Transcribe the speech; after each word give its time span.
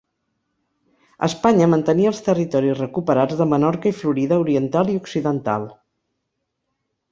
Espanya 1.27 1.67
mantenia 1.73 2.13
els 2.13 2.21
territoris 2.29 2.81
recuperats 2.81 3.39
de 3.43 3.49
Menorca 3.53 3.93
i 3.93 3.99
Florida 3.99 4.41
oriental 4.47 4.93
i 4.97 4.99
occidental. 5.05 5.71